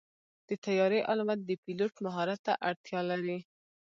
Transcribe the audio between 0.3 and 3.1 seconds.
د طیارې الوت د پيلوټ مهارت ته اړتیا